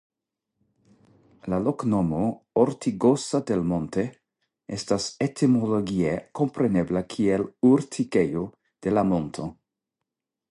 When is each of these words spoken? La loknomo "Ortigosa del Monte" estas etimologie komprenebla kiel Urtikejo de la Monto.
La 1.53 1.57
loknomo 1.65 2.21
"Ortigosa 2.61 3.41
del 3.51 3.61
Monte" 3.73 4.05
estas 4.79 5.05
etimologie 5.27 6.15
komprenebla 6.39 7.03
kiel 7.15 7.45
Urtikejo 7.73 8.47
de 8.87 8.95
la 8.99 9.05
Monto. 9.11 9.47